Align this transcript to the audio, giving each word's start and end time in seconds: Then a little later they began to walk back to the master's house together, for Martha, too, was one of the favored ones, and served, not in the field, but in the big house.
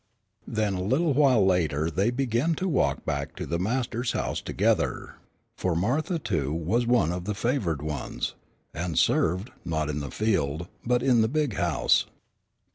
Then 0.47 0.73
a 0.73 0.81
little 0.81 1.13
later 1.45 1.91
they 1.91 2.09
began 2.09 2.55
to 2.55 2.67
walk 2.67 3.05
back 3.05 3.35
to 3.35 3.45
the 3.45 3.59
master's 3.59 4.13
house 4.13 4.41
together, 4.41 5.13
for 5.55 5.75
Martha, 5.75 6.17
too, 6.17 6.51
was 6.51 6.87
one 6.87 7.11
of 7.11 7.25
the 7.25 7.35
favored 7.35 7.83
ones, 7.83 8.33
and 8.73 8.97
served, 8.97 9.51
not 9.63 9.91
in 9.91 9.99
the 9.99 10.09
field, 10.09 10.67
but 10.83 11.03
in 11.03 11.21
the 11.21 11.29
big 11.29 11.53
house. 11.53 12.07